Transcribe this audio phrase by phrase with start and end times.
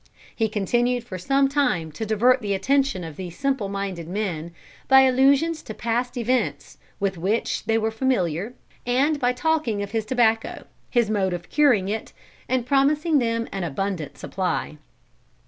[0.35, 4.51] He continued for some time to divert the attention of these simple minded men,
[4.87, 10.07] by allusions to past events with which they were familiar, and by talking of his
[10.07, 12.13] tobacco, his mode of curing it,
[12.49, 14.79] and promising them an abundant supply.